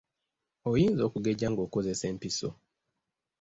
Oyinza 0.71 1.01
okugejja 1.07 1.47
ng’okozesa 1.49 2.03
empiso. 2.11 2.49